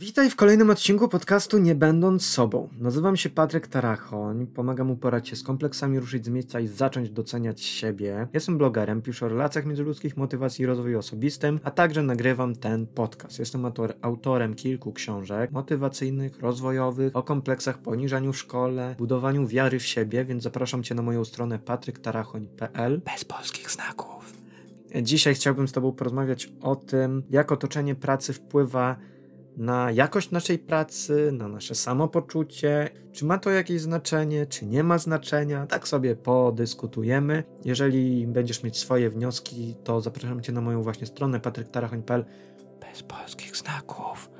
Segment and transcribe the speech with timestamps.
[0.00, 2.68] Witaj w kolejnym odcinku podcastu Nie Będąc Sobą.
[2.78, 7.60] Nazywam się Patryk Tarachoń, pomagam uporać się z kompleksami, ruszyć z miejsca i zacząć doceniać
[7.62, 8.28] siebie.
[8.32, 13.38] Jestem blogerem, piszę o relacjach międzyludzkich, motywacji i rozwoju osobistym, a także nagrywam ten podcast.
[13.38, 19.86] Jestem autor, autorem kilku książek motywacyjnych, rozwojowych, o kompleksach, poniżaniu w szkole, budowaniu wiary w
[19.86, 24.34] siebie, więc zapraszam Cię na moją stronę patryktarachoń.pl bez polskich znaków.
[25.02, 28.96] Dzisiaj chciałbym z Tobą porozmawiać o tym, jak otoczenie pracy wpływa
[29.56, 34.98] na jakość naszej pracy, na nasze samopoczucie, czy ma to jakieś znaczenie, czy nie ma
[34.98, 35.66] znaczenia.
[35.66, 37.44] Tak sobie podyskutujemy.
[37.64, 42.24] Jeżeli będziesz mieć swoje wnioski, to zapraszam Cię na moją właśnie stronę patryktarachoń.pl
[42.80, 44.30] bez polskich znaków.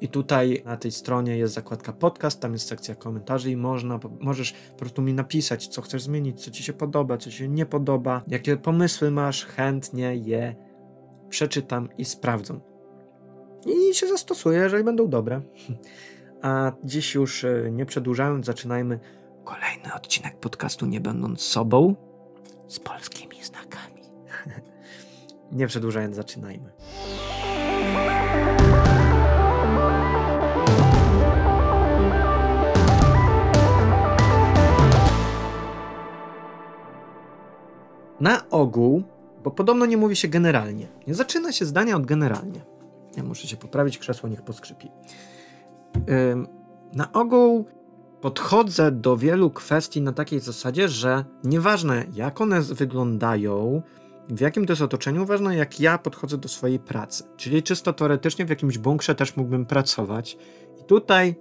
[0.00, 4.52] I tutaj na tej stronie jest zakładka podcast, tam jest sekcja komentarzy i można, możesz
[4.52, 7.66] po prostu mi napisać, co chcesz zmienić, co Ci się podoba, co Ci się nie
[7.66, 10.54] podoba, jakie pomysły masz, chętnie je
[11.28, 12.73] przeczytam i sprawdzam
[13.66, 15.40] i się zastosuję, jeżeli będą dobre.
[16.42, 19.00] A dziś już e, nie przedłużając, zaczynajmy
[19.44, 21.94] kolejny odcinek podcastu Nie Będąc Sobą
[22.68, 24.02] z polskimi znakami.
[25.52, 26.72] nie przedłużając, zaczynajmy.
[38.20, 39.02] Na ogół,
[39.44, 40.88] bo podobno nie mówi się generalnie.
[41.06, 42.73] Nie zaczyna się zdania od generalnie.
[43.16, 44.90] Ja muszę się poprawić, krzesło niech poskrzypi.
[46.92, 47.64] Na ogół
[48.20, 53.82] podchodzę do wielu kwestii na takiej zasadzie, że nieważne jak one wyglądają,
[54.28, 57.24] w jakim to jest otoczeniu, ważne jak ja podchodzę do swojej pracy.
[57.36, 60.38] Czyli czysto teoretycznie w jakimś bunkrze też mógłbym pracować.
[60.80, 61.34] I tutaj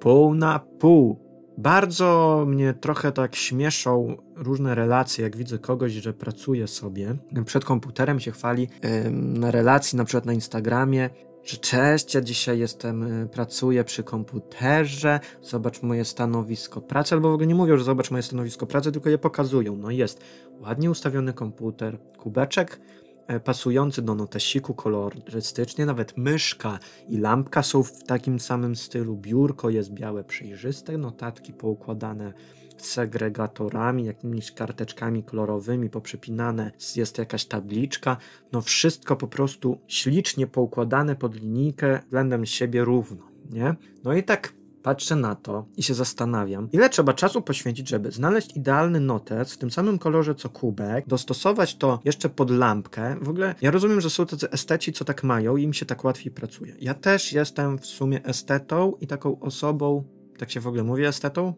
[0.00, 1.23] pół na pół
[1.58, 8.20] bardzo mnie trochę tak śmieszą różne relacje, jak widzę kogoś, że pracuje sobie przed komputerem,
[8.20, 8.68] się chwali
[9.10, 11.10] na relacji, na przykład na Instagramie,
[11.44, 17.34] że cześć, ja dzisiaj jestem, y, pracuję przy komputerze, zobacz moje stanowisko pracy, albo w
[17.34, 19.76] ogóle nie mówią, że zobacz moje stanowisko pracy, tylko je pokazują.
[19.76, 20.20] No jest
[20.60, 23.13] ładnie ustawiony komputer, kubeczek E,
[23.44, 29.92] pasujący do notesiku kolorystycznie, nawet myszka i lampka są w takim samym stylu, biurko jest
[29.92, 32.32] białe, przejrzyste, notatki poukładane
[32.76, 38.16] segregatorami, jakimiś karteczkami kolorowymi poprzepinane, jest jakaś tabliczka,
[38.52, 43.74] no wszystko po prostu ślicznie poukładane pod linijkę względem siebie równo, nie?
[44.04, 44.52] No i tak
[44.84, 49.58] patrzę na to i się zastanawiam, ile trzeba czasu poświęcić, żeby znaleźć idealny notes w
[49.58, 53.16] tym samym kolorze co kubek, dostosować to jeszcze pod lampkę.
[53.20, 56.04] W ogóle ja rozumiem, że są tacy esteci, co tak mają i im się tak
[56.04, 56.76] łatwiej pracuje.
[56.80, 60.04] Ja też jestem w sumie estetą i taką osobą,
[60.38, 61.54] tak się w ogóle mówi estetą?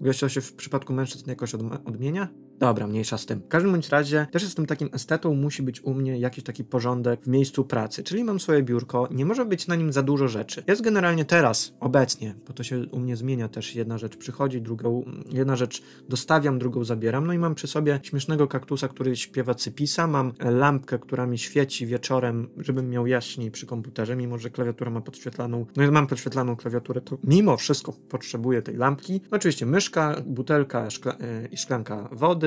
[0.00, 2.28] Wiesz, to się w przypadku mężczyzn jakoś odmienia?
[2.58, 3.40] Dobra, mniejsza z tym.
[3.40, 7.20] W każdym bądź razie też jestem takim estetą, musi być u mnie jakiś taki porządek
[7.22, 10.62] w miejscu pracy, czyli mam swoje biurko, nie może być na nim za dużo rzeczy.
[10.66, 15.04] Jest generalnie teraz, obecnie, bo to się u mnie zmienia też, jedna rzecz przychodzi, drugą,
[15.32, 20.06] jedna rzecz dostawiam, drugą zabieram, no i mam przy sobie śmiesznego kaktusa, który śpiewa cypisa,
[20.06, 25.00] mam lampkę, która mi świeci wieczorem, żebym miał jaśniej przy komputerze, mimo że klawiatura ma
[25.00, 29.20] podświetlaną, no i mam podświetlaną klawiaturę, to mimo wszystko potrzebuję tej lampki.
[29.30, 32.45] No oczywiście myszka, butelka yy, i szklanka wody,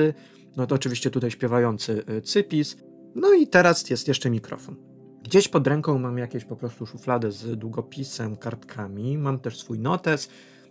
[0.56, 2.76] no to oczywiście tutaj śpiewający y, cypis.
[3.14, 4.76] No i teraz jest jeszcze mikrofon.
[5.22, 9.18] Gdzieś pod ręką mam jakieś po prostu szufladę z długopisem, kartkami.
[9.18, 10.28] Mam też swój notes,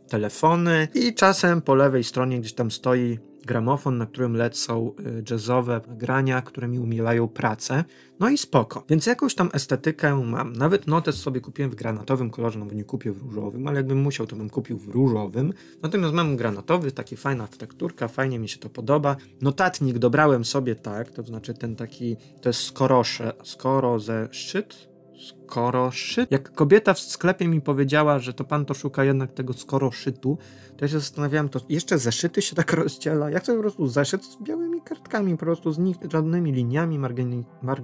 [0.09, 5.81] telefony i czasem po lewej stronie gdzieś tam stoi gramofon, na którym lecą y, jazzowe
[5.87, 7.83] grania, które mi umielają pracę.
[8.19, 8.83] No i spoko.
[8.89, 10.53] Więc jakąś tam estetykę mam.
[10.53, 14.01] Nawet notes sobie kupiłem w granatowym kolorze, no bo nie kupię w różowym, ale jakbym
[14.01, 15.53] musiał, to bym kupił w różowym.
[15.81, 19.15] Natomiast mam granatowy, taki fajna tekturka, fajnie mi się to podoba.
[19.41, 24.88] Notatnik dobrałem sobie tak, to znaczy ten taki, to jest skorosze, skoro ze szczyt,
[25.27, 26.31] skoro szyt.
[26.31, 30.37] Jak kobieta w sklepie mi powiedziała, że to pan to szuka jednak tego skoro szytu,
[30.77, 33.29] to ja się zastanawiałem, to jeszcze zeszyty się tak rozdziela.
[33.29, 37.45] Jak to po prostu zeszyt z białymi kartkami, po prostu z nich żadnymi liniami, margini,
[37.61, 37.83] mar,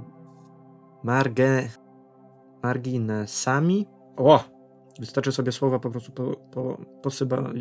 [1.04, 1.70] marge,
[2.64, 3.88] marginesami.
[4.18, 4.44] O!
[5.00, 7.44] Wystarczy sobie słowa po prostu po, po, posyba...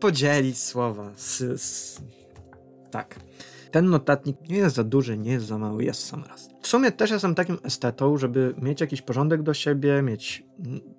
[0.00, 1.10] podzielić słowa.
[1.16, 2.00] S, s,
[2.90, 3.20] tak.
[3.70, 6.55] Ten notatnik nie jest za duży, nie jest za mały, jest sam raz.
[6.66, 10.44] W sumie też jestem takim estetą, żeby mieć jakiś porządek do siebie, mieć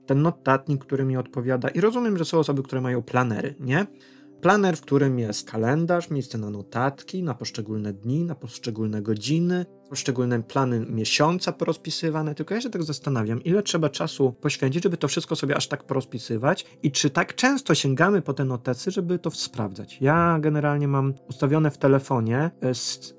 [0.05, 1.69] ten notatnik, który mi odpowiada.
[1.69, 3.85] I rozumiem, że są osoby, które mają planery, nie?
[4.41, 10.43] Planer, w którym jest kalendarz, miejsce na notatki, na poszczególne dni, na poszczególne godziny, poszczególne
[10.43, 12.35] plany miesiąca porozpisywane.
[12.35, 15.83] Tylko ja się tak zastanawiam, ile trzeba czasu poświęcić, żeby to wszystko sobie aż tak
[15.83, 19.97] porozpisywać i czy tak często sięgamy po te notecy, żeby to sprawdzać.
[20.01, 22.73] Ja generalnie mam ustawione w telefonie e,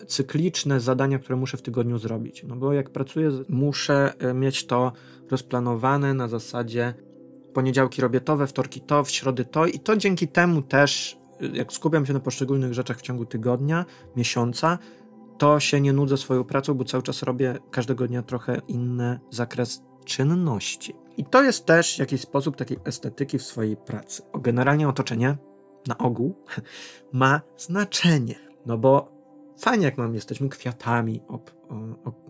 [0.06, 2.44] cykliczne zadania, które muszę w tygodniu zrobić.
[2.48, 4.92] No bo jak pracuję, muszę e, mieć to
[5.30, 6.94] rozplanowane na zasadzie
[7.54, 11.18] poniedziałki robię to, we wtorki to, w środy to i to dzięki temu też,
[11.52, 13.84] jak skupiam się na poszczególnych rzeczach w ciągu tygodnia,
[14.16, 14.78] miesiąca,
[15.38, 19.82] to się nie nudzę swoją pracą, bo cały czas robię każdego dnia trochę inny zakres
[20.04, 20.94] czynności.
[21.16, 24.22] I to jest też jakiś sposób takiej estetyki w swojej pracy.
[24.40, 25.36] Generalnie otoczenie
[25.86, 26.34] na ogół
[27.12, 28.34] ma znaczenie.
[28.66, 29.12] No bo
[29.58, 31.74] fajnie jak mam, jesteśmy kwiatami, ob, o,
[32.08, 32.27] o,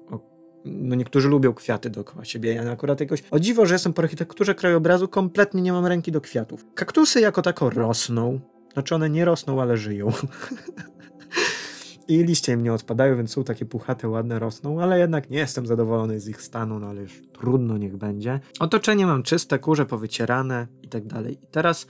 [0.65, 2.55] no niektórzy lubią kwiaty dookoła siebie.
[2.55, 6.21] Ja akurat jakoś o dziwo, że jestem po architekturze krajobrazu, kompletnie nie mam ręki do
[6.21, 6.67] kwiatów.
[6.75, 8.41] Kaktusy jako tako rosną.
[8.73, 10.13] Znaczy one nie rosną, ale żyją.
[12.09, 15.67] I liście im nie odpadają, więc są takie puchate, ładne, rosną, ale jednak nie jestem
[15.67, 18.41] zadowolony z ich stanu, no ale już trudno niech będzie.
[18.61, 21.35] Otoczenie mam czyste, kurze powycierane i tak dalej.
[21.45, 21.87] I teraz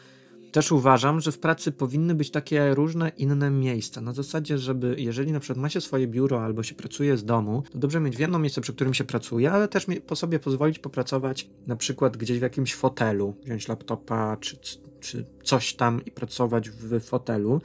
[0.53, 4.01] też uważam, że w pracy powinny być takie różne inne miejsca.
[4.01, 7.63] Na zasadzie, żeby jeżeli na przykład ma się swoje biuro albo się pracuje z domu,
[7.73, 11.49] to dobrze mieć jedno miejsce, przy którym się pracuje, ale też po sobie pozwolić popracować
[11.67, 14.57] na przykład gdzieś w jakimś fotelu, wziąć laptopa czy,
[15.01, 17.61] czy coś tam i pracować w fotelu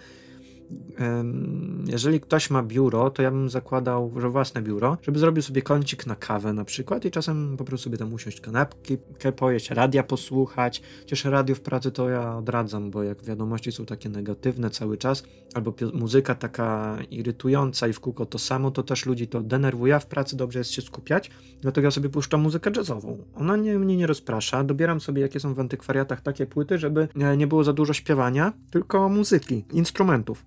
[1.87, 6.05] jeżeli ktoś ma biuro, to ja bym zakładał, że własne biuro, żeby zrobił sobie kącik
[6.05, 8.97] na kawę na przykład i czasem po prostu sobie tam usiąść kanapki,
[9.35, 10.81] pojeść, radia posłuchać.
[10.99, 15.23] Chociaż radio w pracy to ja odradzam, bo jak wiadomości są takie negatywne cały czas,
[15.53, 19.99] albo muzyka taka irytująca i w kółko to samo, to też ludzi to denerwuje, a
[19.99, 21.31] w pracy dobrze jest się skupiać,
[21.61, 23.17] dlatego ja sobie puszczam muzykę jazzową.
[23.35, 27.47] Ona nie, mnie nie rozprasza, dobieram sobie jakie są w antykwariatach takie płyty, żeby nie
[27.47, 30.45] było za dużo śpiewania, tylko muzyki, instrumentów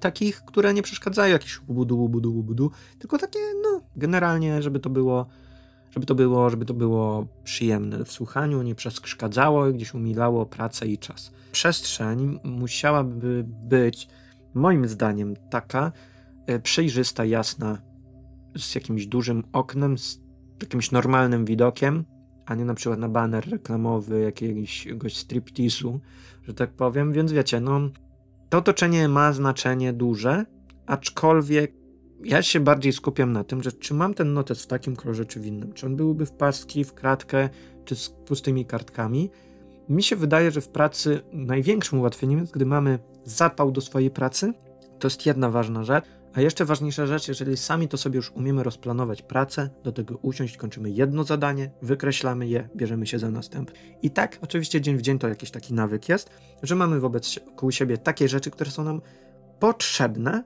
[0.00, 5.26] takich, które nie przeszkadzają, jakieś ubudu, ubudu, ubudu, tylko takie, no, generalnie, żeby to było,
[5.90, 10.98] żeby to było, żeby to było przyjemne w słuchaniu, nie przeszkadzało, gdzieś umilało pracę i
[10.98, 11.32] czas.
[11.52, 14.08] Przestrzeń musiałaby być,
[14.54, 15.92] moim zdaniem, taka
[16.46, 17.78] e, przejrzysta, jasna,
[18.56, 20.20] z jakimś dużym oknem, z
[20.62, 22.04] jakimś normalnym widokiem,
[22.46, 26.00] a nie na przykład na baner reklamowy jakiegoś striptisu,
[26.42, 27.80] że tak powiem, więc wiecie, no
[28.48, 30.44] to otoczenie ma znaczenie duże,
[30.86, 31.78] aczkolwiek
[32.24, 35.40] ja się bardziej skupiam na tym, że czy mam ten notes w takim kolorze, czy
[35.40, 35.72] w innym.
[35.72, 37.48] Czy on byłby w paski, w kratkę,
[37.84, 39.30] czy z pustymi kartkami.
[39.88, 44.52] Mi się wydaje, że w pracy największym ułatwieniem jest, gdy mamy zapał do swojej pracy.
[44.98, 46.04] To jest jedna ważna rzecz.
[46.38, 50.56] A jeszcze ważniejsza rzecz, jeżeli sami to sobie już umiemy rozplanować pracę, do tego usiąść,
[50.56, 53.78] kończymy jedno zadanie, wykreślamy je, bierzemy się za następne.
[54.02, 56.30] I tak, oczywiście dzień w dzień to jakiś taki nawyk jest,
[56.62, 59.00] że mamy wobec koło siebie takie rzeczy, które są nam
[59.58, 60.44] potrzebne,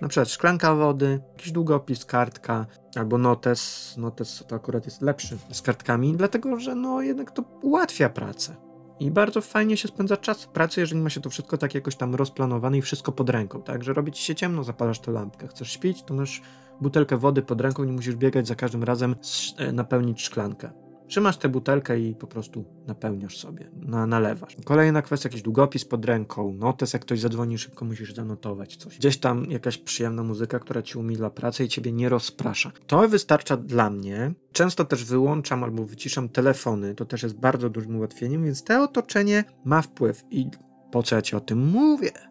[0.00, 2.66] na przykład szklanka wody, jakiś długopis, kartka,
[2.96, 3.94] albo notes.
[3.98, 8.69] Notes to akurat jest lepszy z kartkami, dlatego że no jednak to ułatwia pracę.
[9.00, 11.96] I bardzo fajnie się spędza czas w pracy, jeżeli ma się to wszystko tak jakoś
[11.96, 13.84] tam rozplanowane i wszystko pod ręką, tak?
[13.84, 15.48] Że robi ci się ciemno, zapalasz tę lampkę.
[15.48, 16.42] Chcesz śpić, to masz
[16.80, 19.16] butelkę wody pod ręką, nie musisz biegać za każdym razem
[19.56, 20.89] e, napełnić szklankę.
[21.10, 24.56] Trzymasz tę butelkę i po prostu napełniasz sobie, na, nalewasz.
[24.64, 28.98] Kolejna kwestia, jakiś długopis pod ręką, notes, jak ktoś zadzwoni, szybko musisz zanotować coś.
[28.98, 32.72] Gdzieś tam jakaś przyjemna muzyka, która ci umila pracę i ciebie nie rozprasza.
[32.86, 34.32] To wystarcza dla mnie.
[34.52, 39.44] Często też wyłączam albo wyciszam telefony, to też jest bardzo dużym ułatwieniem, więc to otoczenie
[39.64, 40.24] ma wpływ.
[40.30, 40.46] I
[40.92, 42.29] po co ja ci o tym mówię?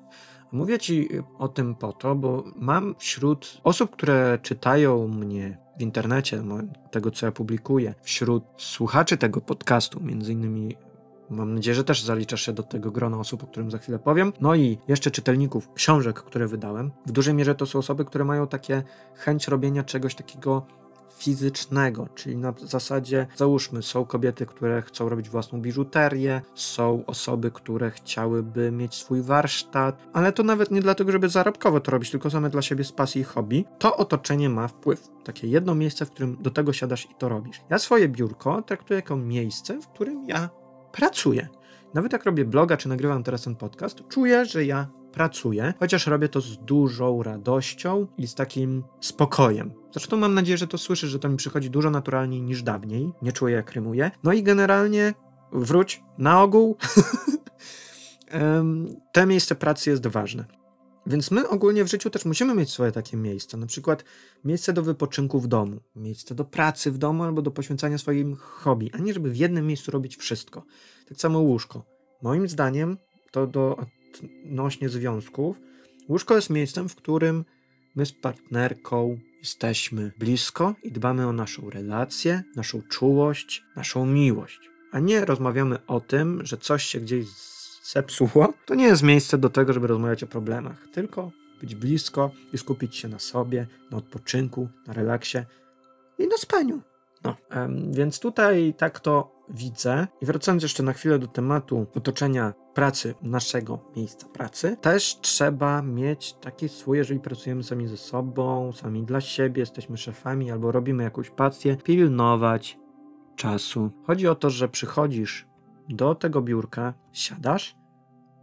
[0.51, 6.43] Mówię ci o tym po to, bo mam wśród osób, które czytają mnie w internecie,
[6.91, 10.75] tego co ja publikuję, wśród słuchaczy tego podcastu, między innymi
[11.29, 14.33] Mam nadzieję, że też zaliczasz się do tego grona osób, o którym za chwilę powiem.
[14.41, 16.91] No i jeszcze czytelników książek, które wydałem.
[17.05, 18.83] W dużej mierze to są osoby, które mają takie
[19.15, 20.65] chęć robienia czegoś takiego
[21.17, 27.91] fizycznego, czyli na zasadzie, załóżmy, są kobiety, które chcą robić własną biżuterię, są osoby, które
[27.91, 32.49] chciałyby mieć swój warsztat, ale to nawet nie dlatego, żeby zarobkowo to robić, tylko same
[32.49, 33.65] dla siebie z pasji i hobby.
[33.79, 35.07] To otoczenie ma wpływ.
[35.23, 37.61] Takie jedno miejsce, w którym do tego siadasz i to robisz.
[37.69, 40.49] Ja swoje biurko traktuję jako miejsce, w którym ja
[40.91, 41.47] pracuję.
[41.93, 46.29] Nawet jak robię bloga, czy nagrywam teraz ten podcast, czuję, że ja pracuję, chociaż robię
[46.29, 49.71] to z dużą radością i z takim spokojem.
[49.91, 53.13] Zresztą mam nadzieję, że to słyszysz, że to mi przychodzi dużo naturalniej niż dawniej.
[53.21, 54.11] Nie czuję, jak rymuję.
[54.23, 55.13] No i generalnie
[55.51, 56.77] wróć na ogół.
[59.13, 60.45] to miejsce pracy jest ważne.
[61.05, 63.57] Więc my ogólnie w życiu też musimy mieć swoje takie miejsca.
[63.57, 64.03] Na przykład
[64.43, 68.91] miejsce do wypoczynku w domu, miejsce do pracy w domu albo do poświęcania swoim hobby,
[68.93, 70.63] a nie żeby w jednym miejscu robić wszystko.
[71.07, 71.85] Tak samo łóżko.
[72.21, 72.97] Moim zdaniem
[73.31, 73.85] to do
[74.45, 75.59] odnośnie związków,
[76.09, 77.45] łóżko jest miejscem, w którym
[77.95, 84.59] my z partnerką jesteśmy blisko i dbamy o naszą relację, naszą czułość, naszą miłość.
[84.91, 87.25] A nie rozmawiamy o tym, że coś się gdzieś
[87.83, 88.53] zepsuło.
[88.65, 92.95] To nie jest miejsce do tego, żeby rozmawiać o problemach, tylko być blisko i skupić
[92.95, 95.37] się na sobie, na odpoczynku, na relaksie
[96.19, 96.81] i na spaniu.
[97.23, 97.37] No,
[97.91, 100.07] więc tutaj tak to widzę.
[100.21, 106.33] I wracając jeszcze na chwilę do tematu otoczenia pracy, naszego miejsca pracy, też trzeba mieć
[106.33, 111.29] taki swój, jeżeli pracujemy sami ze sobą, sami dla siebie, jesteśmy szefami albo robimy jakąś
[111.29, 112.77] pasję, pilnować
[113.35, 113.91] czasu.
[114.07, 115.47] Chodzi o to, że przychodzisz
[115.89, 117.75] do tego biurka, siadasz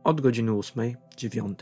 [0.05, 1.59] od godziny 8, 9,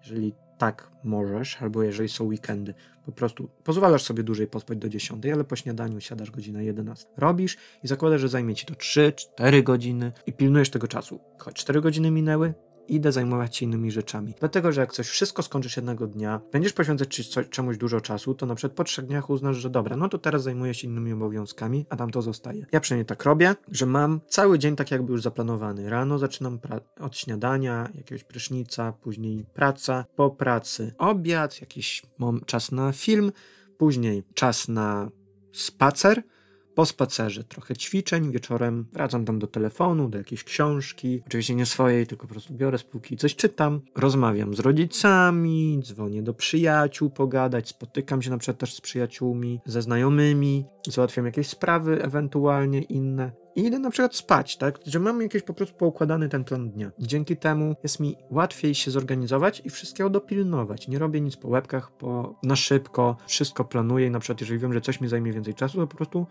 [0.00, 2.74] jeżeli tak możesz, albo jeżeli są weekendy,
[3.06, 7.06] po prostu pozwalasz sobie dłużej pospać do 10, ale po śniadaniu siadasz godzina 11.
[7.16, 11.20] Robisz i zakładasz, że zajmie ci to 3-4 godziny i pilnujesz tego czasu.
[11.38, 12.54] Choć 4 godziny minęły,
[12.88, 14.34] idę zajmować się innymi rzeczami.
[14.40, 18.54] Dlatego, że jak coś wszystko skończysz jednego dnia, będziesz poświęcać czemuś dużo czasu, to na
[18.54, 21.96] przykład po trzech dniach uznasz, że dobra, no to teraz zajmuję się innymi obowiązkami, a
[21.96, 22.66] tam to zostaje.
[22.72, 25.90] Ja przynajmniej tak robię, że mam cały dzień tak jakby już zaplanowany.
[25.90, 26.58] Rano zaczynam
[27.00, 32.02] od śniadania, jakiegoś prysznica, później praca, po pracy obiad, jakiś
[32.46, 33.32] czas na film,
[33.78, 35.10] później czas na
[35.52, 36.22] spacer,
[36.74, 42.06] po spacerze trochę ćwiczeń, wieczorem wracam tam do telefonu, do jakiejś książki, oczywiście nie swojej,
[42.06, 48.22] tylko po prostu biorę spółki, coś czytam, rozmawiam z rodzicami, dzwonię do przyjaciół pogadać, spotykam
[48.22, 53.78] się na przykład też z przyjaciółmi, ze znajomymi, załatwiam jakieś sprawy ewentualnie inne i idę
[53.78, 54.78] na przykład spać, tak?
[54.86, 56.90] Że mam jakiś po prostu poukładany ten plan dnia.
[56.98, 60.88] Dzięki temu jest mi łatwiej się zorganizować i wszystkiego dopilnować.
[60.88, 64.72] Nie robię nic po łebkach, po, na szybko, wszystko planuję i na przykład jeżeli wiem,
[64.72, 66.26] że coś mi zajmie więcej czasu, to po prostu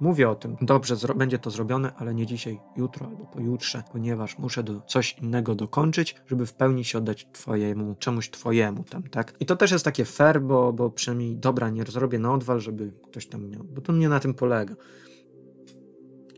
[0.00, 4.62] Mówię o tym, dobrze, będzie to zrobione, ale nie dzisiaj, jutro albo pojutrze, ponieważ muszę
[4.62, 9.34] do coś innego dokończyć, żeby w pełni się oddać twojemu, czemuś twojemu tam, tak?
[9.40, 12.92] I to też jest takie fair, bo, bo przynajmniej dobra, nie zrobię na odwal, żeby
[13.10, 14.74] ktoś tam miał, bo to nie na tym polega.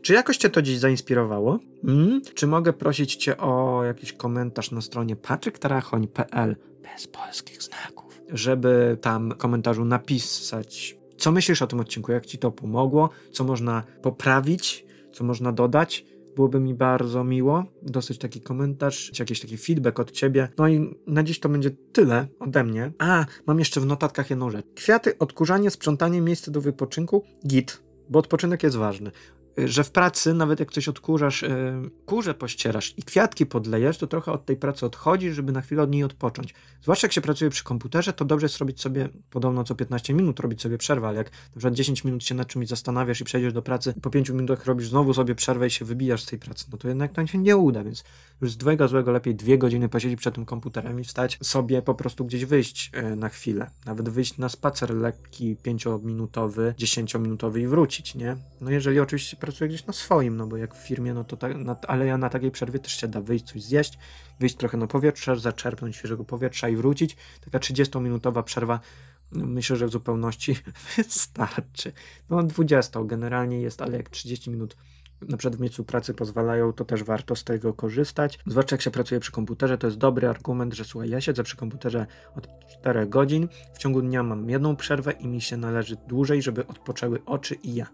[0.01, 1.59] Czy jakoś Cię to dziś zainspirowało?
[1.85, 2.21] Hmm?
[2.35, 9.31] Czy mogę prosić Cię o jakiś komentarz na stronie patryktrachoń.pl bez polskich znaków, żeby tam
[9.31, 12.11] komentarzu napisać co myślisz o tym odcinku?
[12.11, 13.09] Jak ci to pomogło?
[13.31, 14.85] Co można poprawić?
[15.13, 16.05] Co można dodać?
[16.35, 20.49] Byłoby mi bardzo miło dosyć taki komentarz, czy jakiś taki feedback od ciebie.
[20.57, 22.91] No i na dziś to będzie tyle ode mnie.
[22.99, 24.65] A, mam jeszcze w notatkach jedną rzecz.
[24.75, 29.11] Kwiaty, odkurzanie, sprzątanie, miejsce do wypoczynku, git, bo odpoczynek jest ważny
[29.57, 31.49] że w pracy, nawet jak coś odkurzasz, yy,
[32.05, 35.91] kurze pościerasz i kwiatki podlejesz, to trochę od tej pracy odchodzisz, żeby na chwilę od
[35.91, 36.53] niej odpocząć.
[36.81, 40.39] Zwłaszcza jak się pracuje przy komputerze, to dobrze jest robić sobie, podobno co 15 minut
[40.39, 43.53] robić sobie przerwę, ale jak na przykład 10 minut się nad czymś zastanawiasz i przejdziesz
[43.53, 46.65] do pracy, po 5 minutach robisz znowu sobie przerwę i się wybijasz z tej pracy,
[46.71, 48.03] no to jednak to się nie uda, więc
[48.41, 51.95] już z dwojga złego lepiej dwie godziny posiedzieć przed tym komputerem i wstać sobie po
[51.95, 53.71] prostu gdzieś wyjść yy, na chwilę.
[53.85, 58.37] Nawet wyjść na spacer lekki, 5-minutowy, 10-minutowy i wrócić, nie?
[58.61, 61.57] No jeżeli oczywiście pracuję gdzieś na swoim, no bo jak w firmie, no to tak,
[61.57, 63.97] na, ale ja na takiej przerwie też się da wyjść, coś zjeść,
[64.39, 67.17] wyjść trochę na powietrze, zaczerpnąć świeżego powietrza i wrócić.
[67.41, 68.79] Taka 30-minutowa przerwa
[69.31, 70.55] no, myślę, że w zupełności
[70.97, 71.91] wystarczy.
[72.29, 74.77] No 20 generalnie jest, ale jak 30 minut
[75.29, 78.39] na przykład w miejscu pracy pozwalają, to też warto z tego korzystać.
[78.45, 81.57] Zwłaszcza jak się pracuje przy komputerze, to jest dobry argument, że słuchaj, ja siedzę przy
[81.57, 86.41] komputerze od 4 godzin, w ciągu dnia mam jedną przerwę i mi się należy dłużej,
[86.41, 87.87] żeby odpoczęły oczy i ja.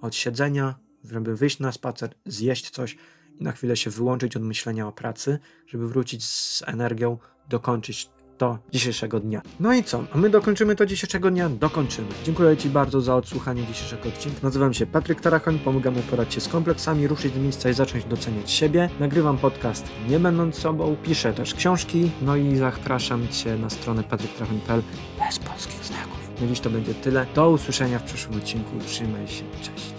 [0.00, 0.74] Od siedzenia,
[1.10, 2.96] żeby wyjść na spacer, zjeść coś
[3.40, 7.18] i na chwilę się wyłączyć od myślenia o pracy, żeby wrócić z energią,
[7.48, 9.42] dokończyć to dzisiejszego dnia.
[9.60, 10.04] No i co?
[10.12, 11.48] A my dokończymy to dzisiejszego dnia?
[11.48, 12.08] Dokończymy.
[12.24, 14.38] Dziękuję Ci bardzo za odsłuchanie dzisiejszego odcinka.
[14.42, 18.50] Nazywam się Patryk Tarachoń, pomagam uporać się z kompleksami, ruszyć do miejsca i zacząć doceniać
[18.50, 18.90] siebie.
[19.00, 24.82] Nagrywam podcast nie będąc sobą, piszę też książki, no i zapraszam Cię na stronę patryktarachoń.pl
[25.18, 26.40] bez polskich znaków.
[26.40, 27.26] Na dziś to będzie tyle.
[27.34, 28.70] Do usłyszenia w przyszłym odcinku.
[28.86, 29.44] Trzymaj się.
[29.62, 29.91] Cześć.